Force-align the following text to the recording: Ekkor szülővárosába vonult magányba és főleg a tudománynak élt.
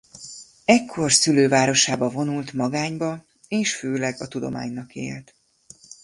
Ekkor 0.65 1.11
szülővárosába 1.11 2.09
vonult 2.09 2.53
magányba 2.53 3.25
és 3.47 3.75
főleg 3.75 4.15
a 4.21 4.27
tudománynak 4.27 4.95
élt. 4.95 5.33